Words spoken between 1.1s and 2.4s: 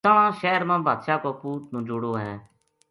کو پوت نجوڑو ہے